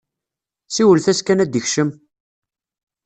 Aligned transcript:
Siwlet-as 0.75 1.19
kan 1.21 1.43
ad 1.43 1.49
d-ikcem! 1.51 1.89